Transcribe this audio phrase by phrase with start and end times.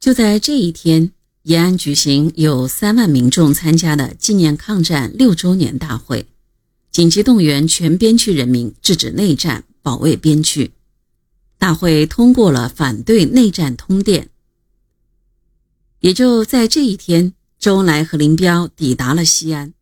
[0.00, 1.12] 就在这一天，
[1.42, 6.26] 延安举行有三万民众参加的纪念抗战六周年大会，
[6.90, 10.72] 紧急动员全边区人民制止内战，保卫边区。
[11.58, 14.30] 大会通过了反对内战通电。
[15.98, 19.74] 也就在这一天，周恩来和林彪抵达了西安。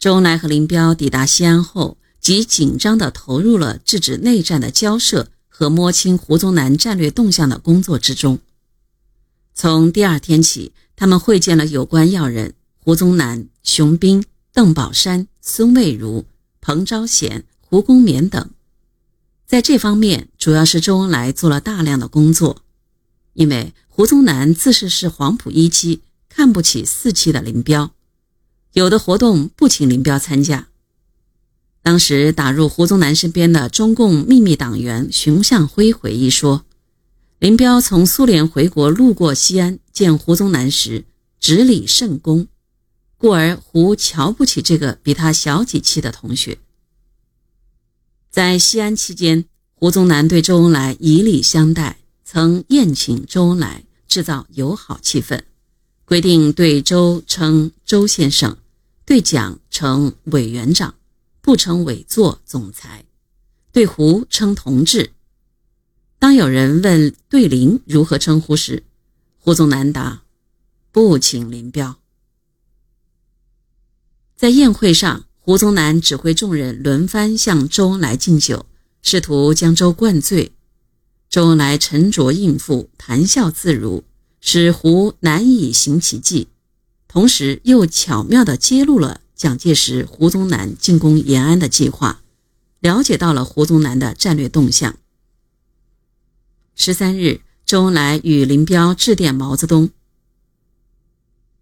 [0.00, 8.40] 周恩来和林彪抵达西安后，即紧张地投入了制止内战的交涉和摸清胡宗南战略动向的工作之中。
[9.60, 16.26] 从第二天起，他们会见了有关要人胡宗南、熊斌、邓宝山、孙蔚如、
[16.60, 18.50] 彭昭贤、胡公冕等。
[19.48, 22.62] 在这方面，主要是周恩来做了大量的工作，
[23.34, 27.90] 因为胡宗南自视是黄埔一期，看不起四期的林彪，
[28.74, 30.68] 有的活动不请林彪参加。
[31.82, 36.64] 当时打入胡宗南身边的中共秘密党员熊向晖回忆说，
[37.38, 41.04] 林彪从苏联回国路过西安见胡宗南时，
[41.38, 42.48] 执礼甚恭，
[43.16, 46.58] 故而胡瞧不起这个比他小几期的同学。
[48.28, 55.40] 在西安期间，胡宗南对周恩来以礼相待，曾宴请周恩来，制造友好气氛，
[56.04, 58.58] 规定对周称周先生，
[59.06, 60.96] 对蒋称委员长，
[61.40, 63.04] 不称委座总裁，
[63.70, 65.12] 对胡称同志。
[66.18, 68.82] 当有人问对林如何称呼时，
[69.38, 70.22] 胡宗南答
[70.92, 71.96] ：“不请林彪。”
[74.36, 75.24] 在宴会上。
[75.40, 78.66] 胡宗南指挥众人轮番向周恩来敬酒，
[79.00, 80.52] 试图将周灌醉。
[81.30, 84.04] 周恩来沉着应付，谈笑自如，
[84.42, 86.48] 使胡难以行其计。
[87.08, 92.20] 同时，又巧妙地揭露了蒋介石、胡宗南进攻延安的计划，
[92.80, 94.98] 了解到了胡宗南的战略动向。
[96.80, 99.90] 十三日，周恩来与林彪致电毛泽东，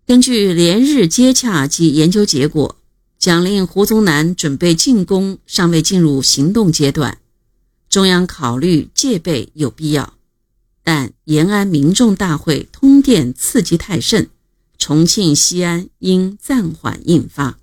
[0.06, 2.76] 根据连日接洽及研究结果。
[3.18, 7.18] 蒋令胡宗南准备进攻尚未进入行动阶段，
[7.88, 10.18] 中央考虑戒备有必要，
[10.84, 14.28] 但延安民众大会通电刺激太甚，
[14.76, 17.58] 重庆、西安应暂缓印发。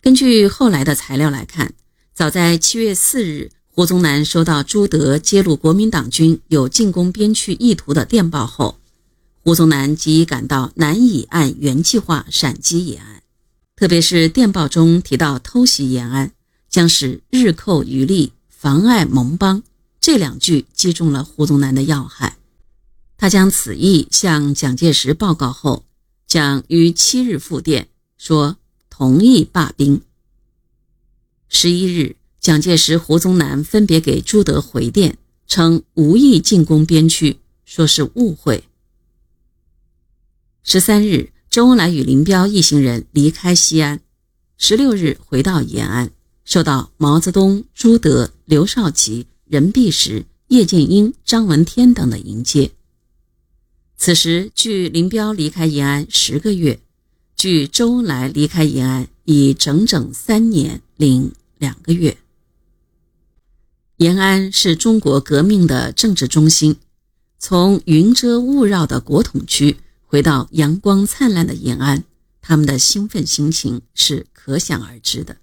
[0.00, 1.74] 根据后来的材料来看，
[2.14, 8.78] 早在七月四日，胡宗南收到朱德揭露国民党军有进攻边区意图的电报后。
[9.42, 13.20] 胡宗南即感到难以按原计划闪击延安，
[13.74, 16.30] 特别是电报中提到偷袭延安
[16.68, 19.64] 将使日寇余力，妨碍盟邦
[20.00, 22.36] 这两句击中了胡宗南的要害。
[23.16, 25.84] 他将此意向蒋介石报告后，
[26.28, 28.56] 蒋于七日复电说
[28.88, 30.00] 同意罢兵。
[31.48, 35.16] 十一日，蒋介石、胡宗南分别给朱德回电，
[35.46, 38.64] 称无意进攻边区，说是误会。
[40.62, 44.02] 十三日，周恩来与林彪一行人离开西安。
[44.58, 46.10] 十六日回到延安，
[46.44, 52.72] 受到毛泽东、朱德、刘少奇、任弼时、叶剑英、张闻天等的迎接。
[53.96, 56.78] 此时，距林彪离开延安十个月，
[57.36, 62.14] 距周恩来离开延安已整整三年零两个月。
[64.04, 66.76] 延安是中国革命的政治中心，
[67.38, 69.78] 从云遮雾绕的国统区。
[70.04, 72.04] 回到阳光灿烂的延安，
[72.42, 75.38] 他们的兴奋心情是可想而知的。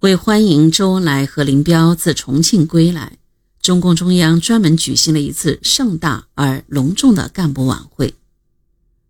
[0.00, 3.16] 为欢迎周恩来和林彪自重庆归来，
[3.62, 8.14] 中共中央专门举行了一次盛大而隆重的干部晚会。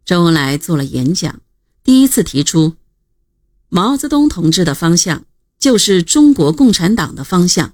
[0.05, 1.41] 周恩来做了演讲，
[1.83, 2.75] 第一次提出
[3.69, 5.25] 毛泽东同志的方向
[5.59, 7.73] 就是中国共产党的方向，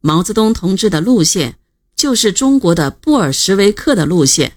[0.00, 1.58] 毛泽东同志的路线
[1.96, 4.56] 就是中国的布尔什维克的路线。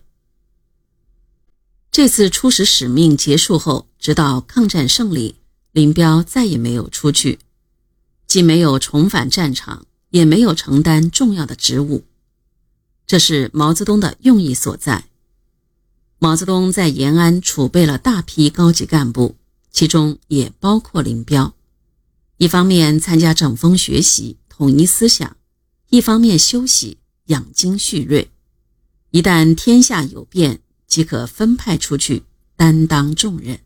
[1.91, 5.35] 这次出使使命结束后，直到抗战胜利，
[5.71, 7.39] 林彪再也没有出去，
[8.27, 12.05] 既没有重返战场，也没有承担重要的职务。
[13.05, 15.05] 这是毛泽东的用意所在。
[16.19, 19.35] 毛泽东在延安储备了大批高级干部，
[19.71, 21.53] 其中也包括林彪。
[22.37, 25.35] 一方面参加整风学习，统一思想；
[25.91, 26.97] 一方面休息，
[27.27, 28.31] 养精蓄锐。
[29.11, 30.61] 一旦天下有变。
[30.91, 32.23] 即可分派出去
[32.57, 33.57] 担当重任。